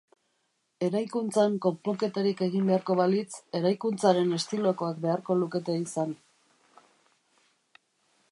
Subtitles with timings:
[0.85, 3.27] Eraikuntzan konponketarik egin beharko balitz,
[3.59, 6.17] eraikuntzaren estilokoak beharko lukete izan.